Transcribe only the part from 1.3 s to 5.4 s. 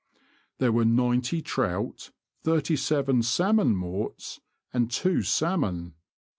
trout, thirty seven salmon morts, and two